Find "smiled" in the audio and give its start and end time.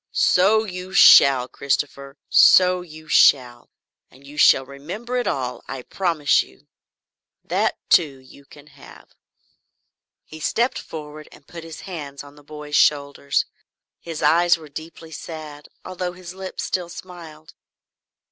16.89-17.53